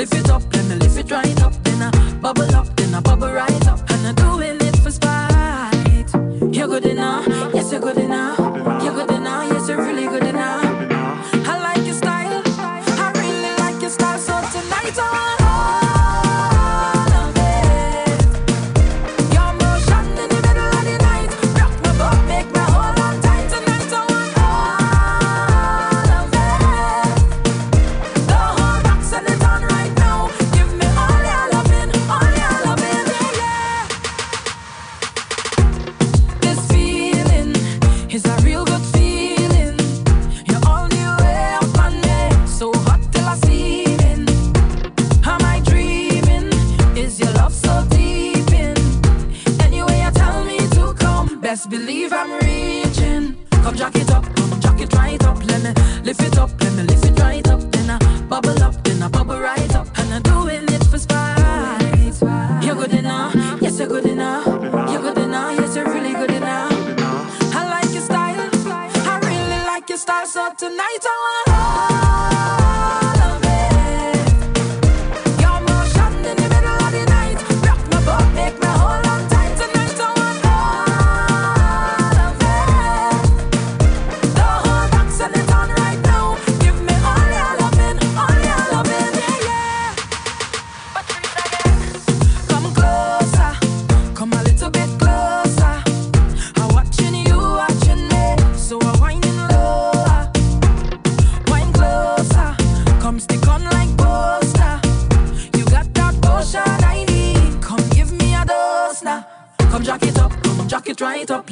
[0.00, 0.49] Let me lift it up,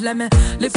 [0.09, 0.29] la main,
[0.59, 0.71] les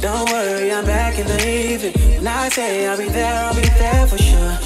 [0.00, 1.92] Don't worry, I'm back in the evening.
[2.16, 4.58] When I say I'll be there, I'll be there for sure.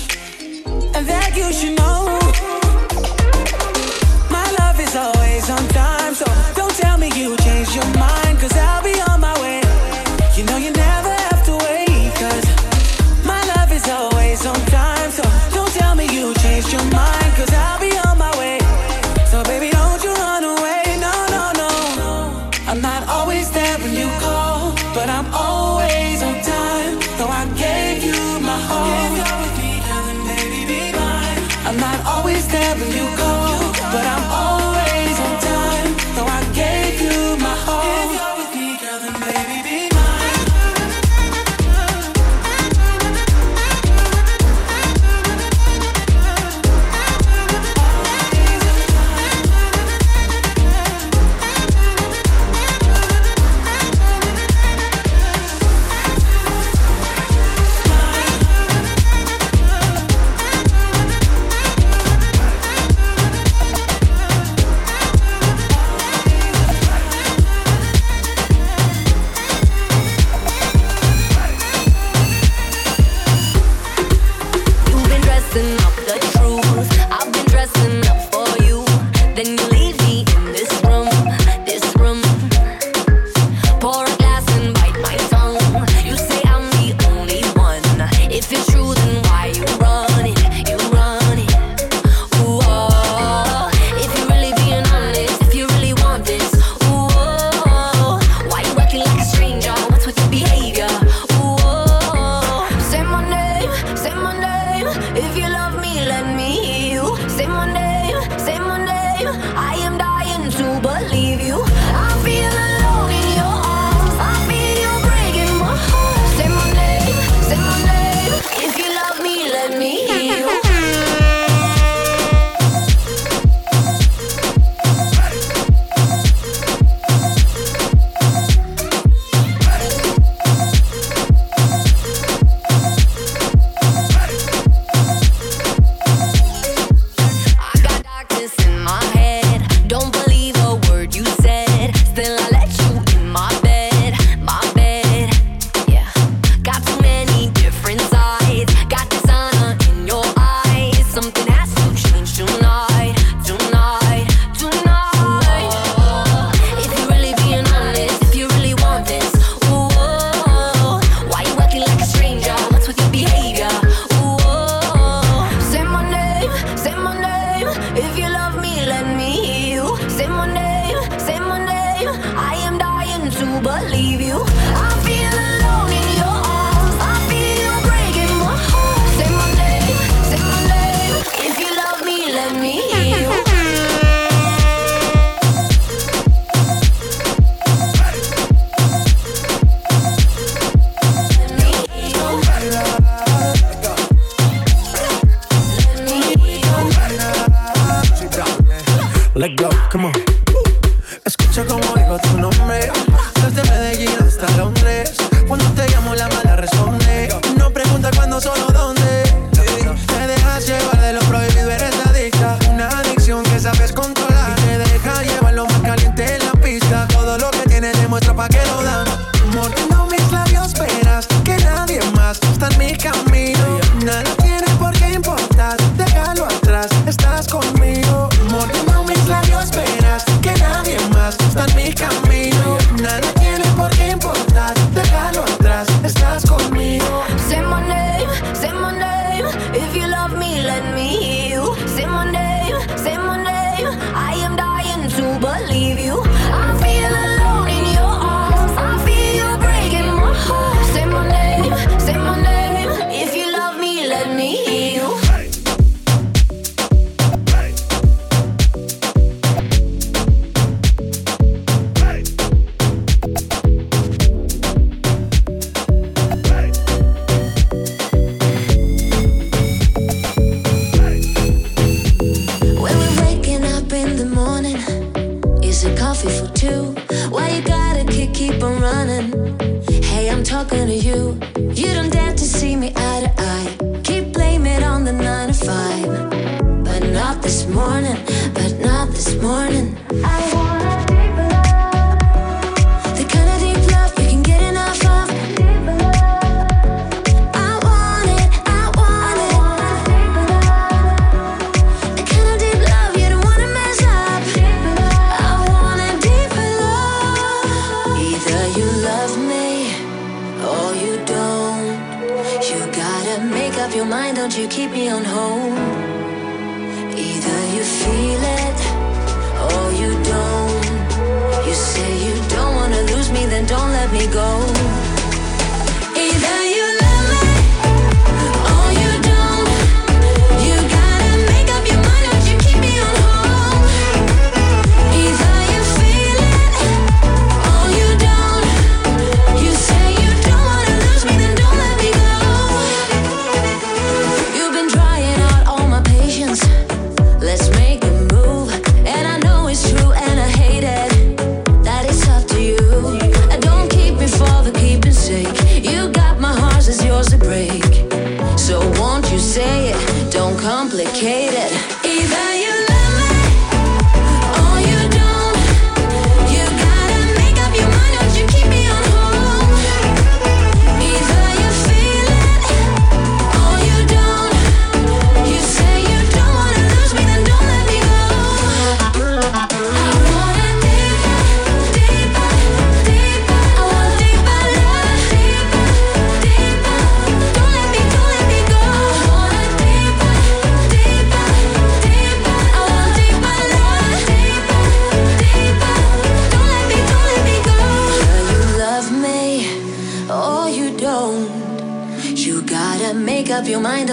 [0.94, 2.23] And that you should know.
[32.54, 33.13] W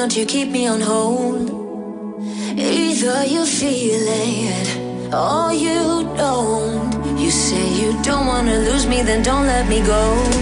[0.02, 1.50] around, you keep me on hold.
[2.58, 7.20] Either you feel it or you don't.
[7.20, 10.41] You say you don't wanna lose me, then don't let me go.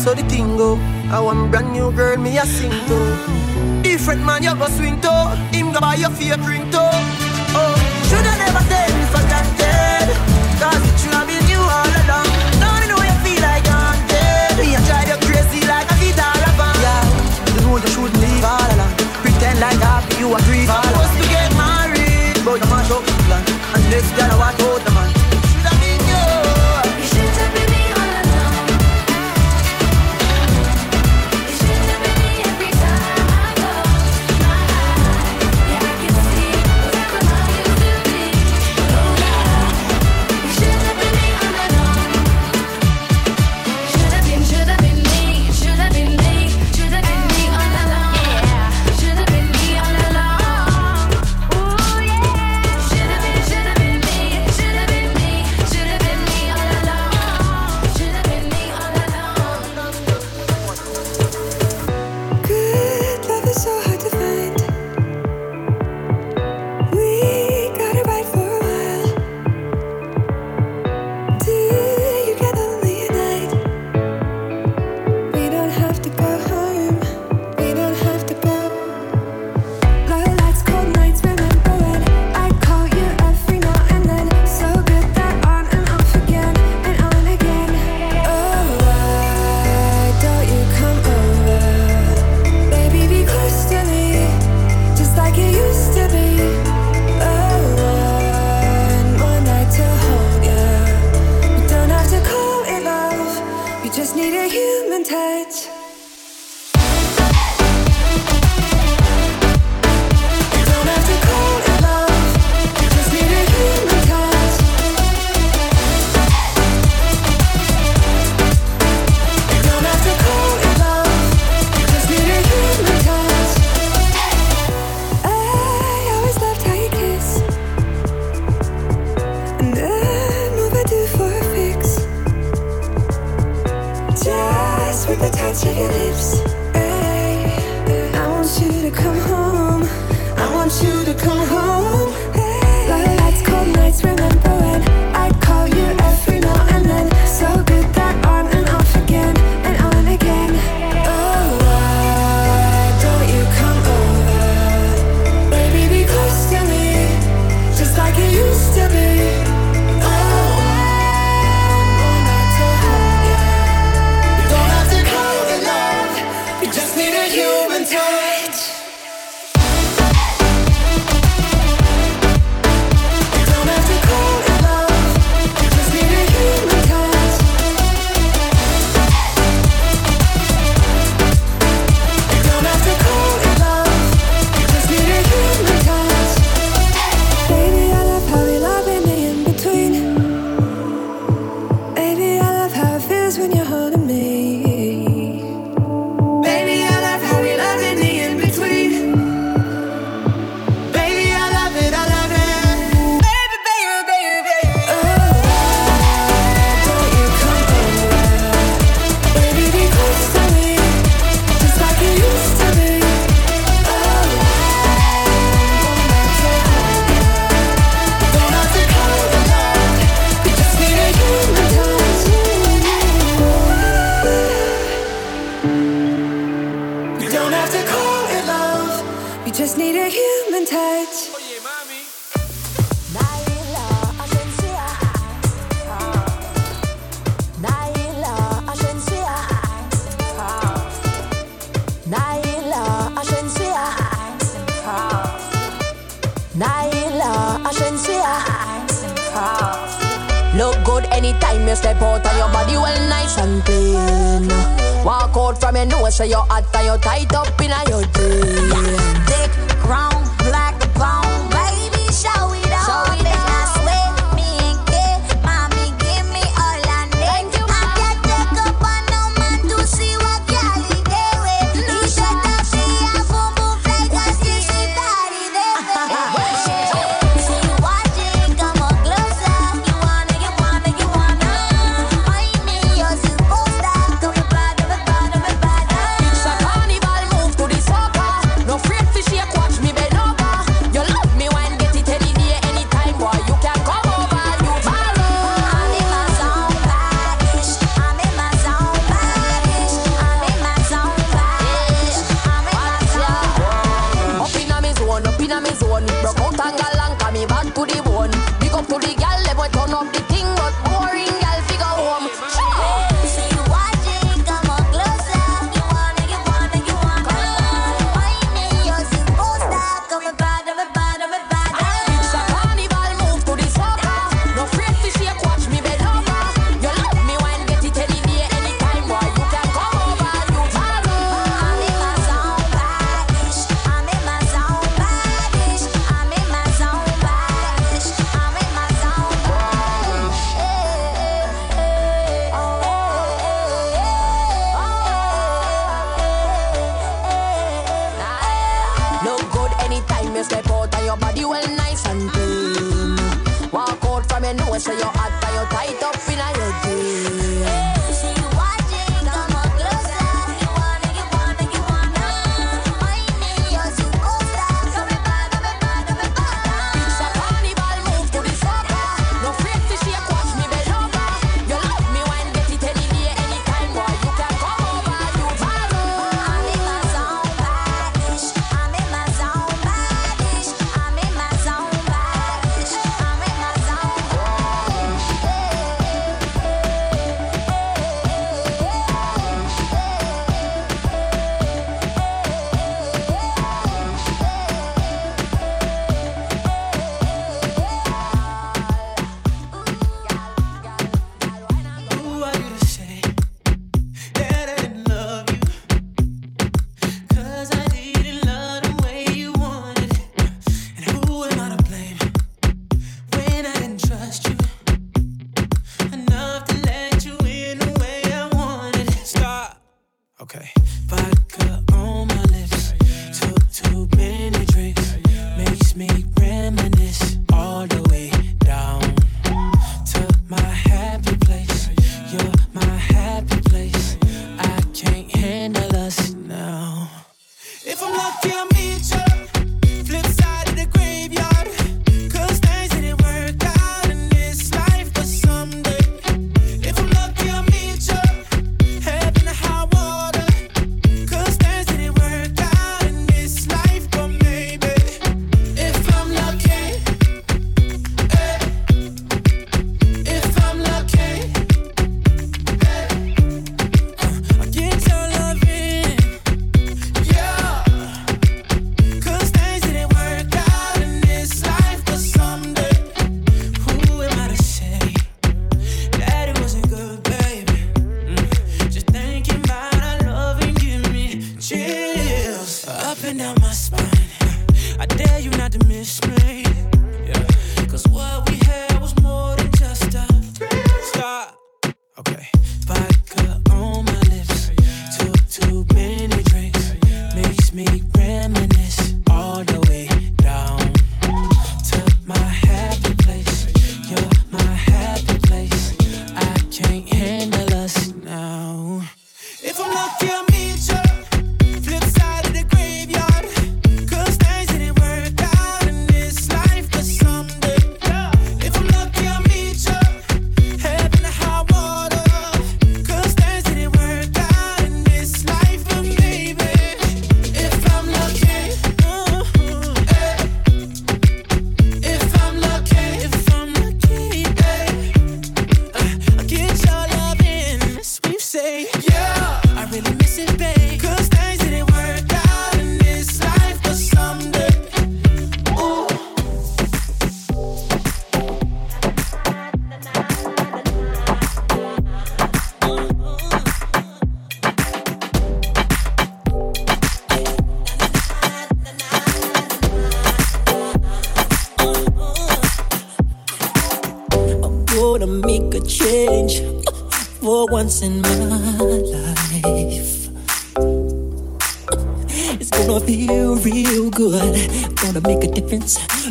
[0.00, 0.78] So the thing go.
[1.12, 2.98] I want brand new girl, me a sing to.
[3.82, 5.12] Different man, you go swing to.
[5.52, 6.80] Him go buy your fear drink to.
[7.52, 7.76] Oh,
[8.08, 10.08] should I never say me forgotten?
[10.56, 12.32] Cause it should have been you all along.
[12.64, 14.56] Now you know you feel like I'm dead.
[14.56, 16.72] Me a drive you crazy like a guitar lover.
[16.80, 17.04] Yeah,
[17.52, 18.96] you know you shouldn't leave all along.
[19.20, 20.64] Pretend like happy you agree.
[20.64, 23.44] I'm supposed to get married, but you mash up the plan.
[23.76, 24.49] And this girl I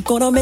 [0.09, 0.38] economía.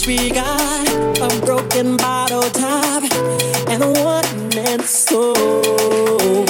[0.00, 0.88] We got
[1.20, 3.04] a broken bottle top
[3.68, 6.46] and a one man soul.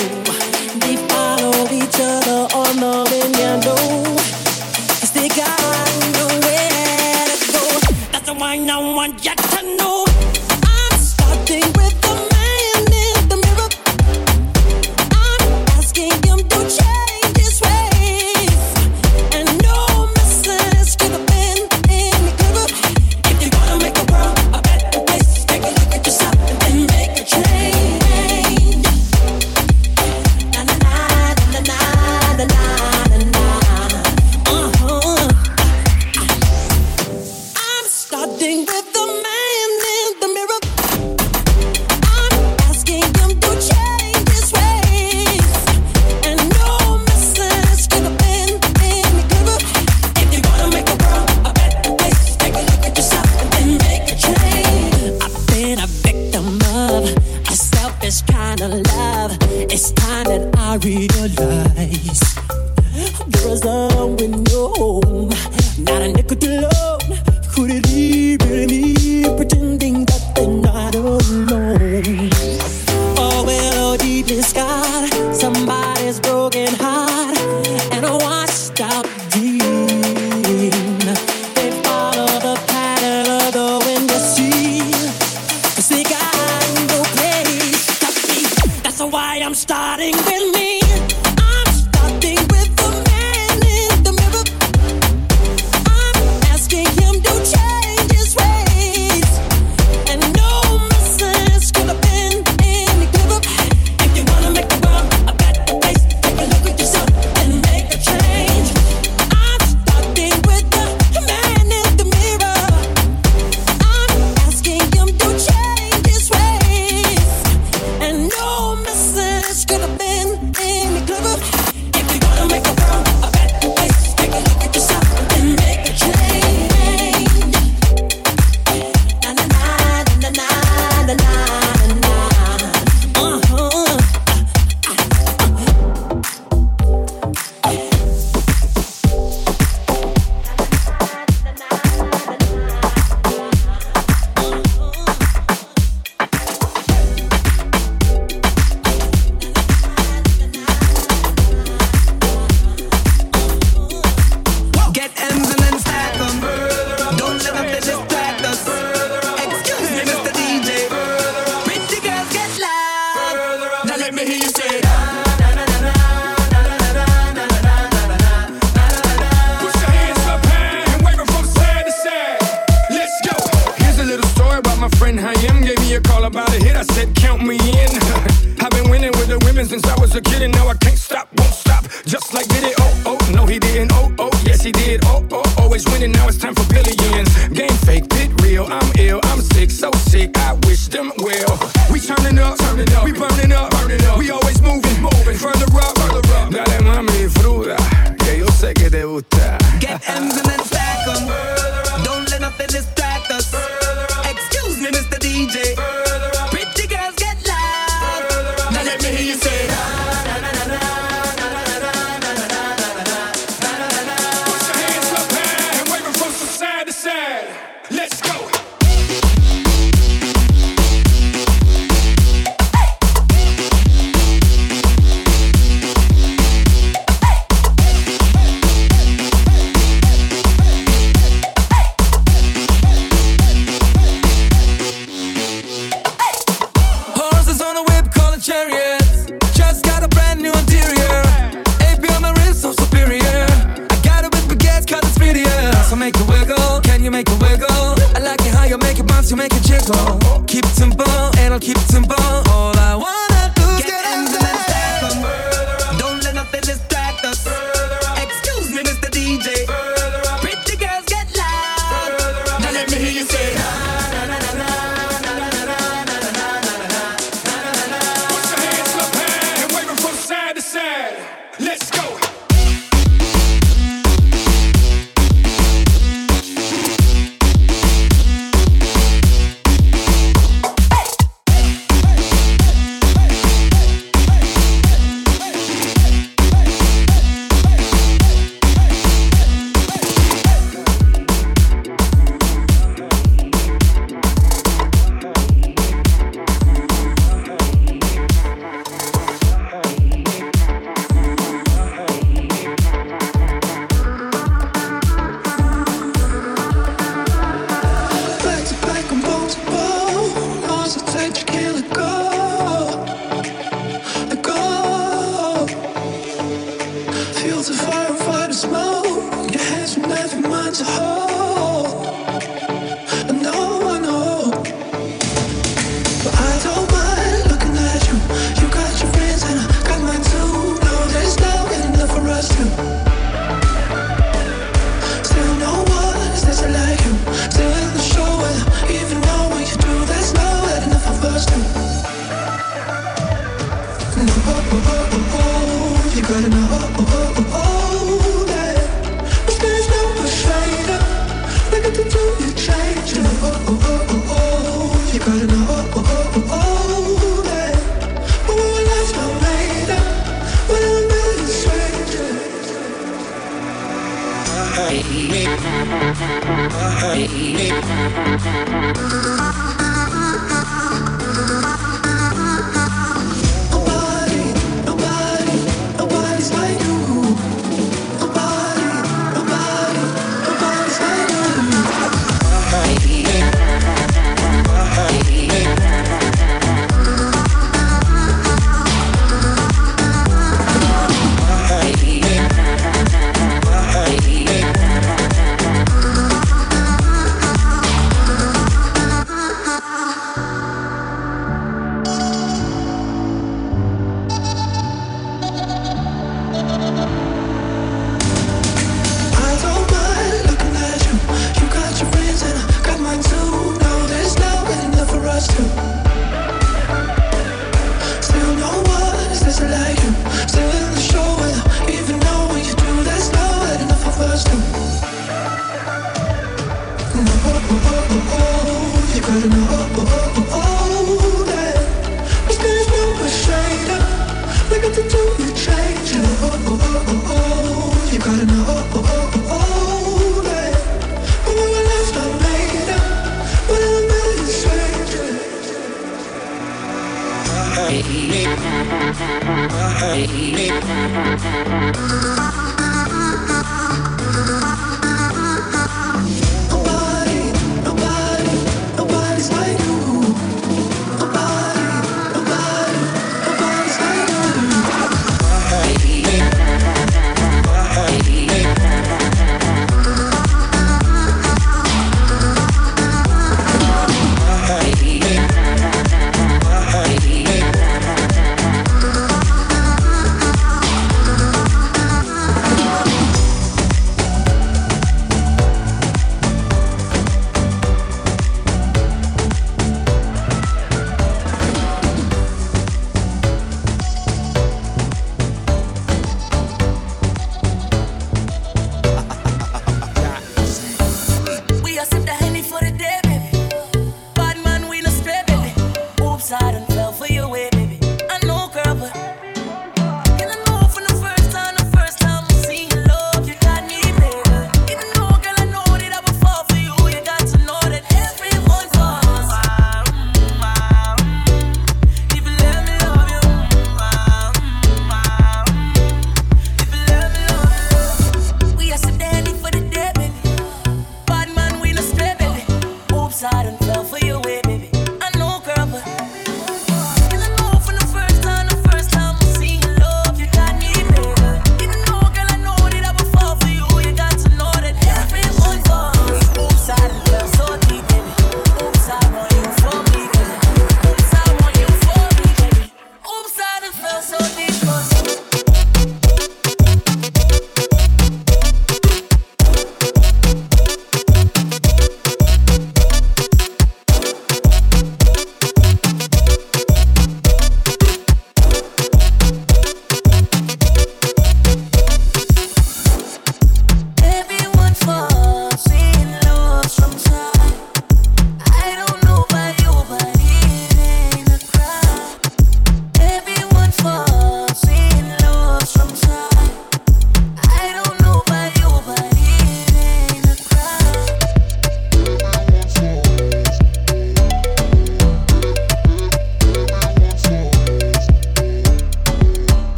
[249.73, 250.47] let.
[250.47, 251.05] Keep tempo,
[251.39, 252.15] and I'll keep tempo.
[252.51, 253.42] All I wanna.